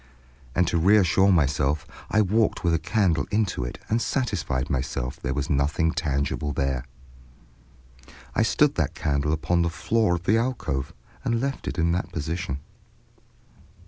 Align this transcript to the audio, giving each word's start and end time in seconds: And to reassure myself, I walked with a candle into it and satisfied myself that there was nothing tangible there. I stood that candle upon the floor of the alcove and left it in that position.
And 0.55 0.67
to 0.67 0.79
reassure 0.79 1.31
myself, 1.31 1.85
I 2.09 2.21
walked 2.21 2.63
with 2.63 2.73
a 2.73 2.79
candle 2.79 3.27
into 3.29 3.63
it 3.63 3.77
and 3.87 4.01
satisfied 4.01 4.67
myself 4.67 5.17
that 5.17 5.21
there 5.21 5.33
was 5.35 5.47
nothing 5.47 5.91
tangible 5.91 6.53
there. 6.53 6.85
I 8.33 8.41
stood 8.41 8.73
that 8.73 8.95
candle 8.95 9.31
upon 9.31 9.61
the 9.61 9.69
floor 9.69 10.15
of 10.15 10.23
the 10.23 10.39
alcove 10.39 10.91
and 11.23 11.39
left 11.39 11.67
it 11.67 11.77
in 11.77 11.91
that 11.91 12.11
position. 12.11 12.61